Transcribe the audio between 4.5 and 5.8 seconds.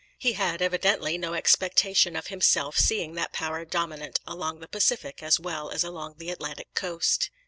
the Pacific as well